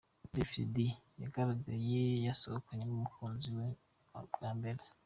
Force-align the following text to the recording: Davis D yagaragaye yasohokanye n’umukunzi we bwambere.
Davis 0.31 0.55
D 0.73 0.75
yagaragaye 1.21 2.01
yasohokanye 2.27 2.83
n’umukunzi 2.85 3.47
we 3.57 3.65
bwambere. 4.29 4.81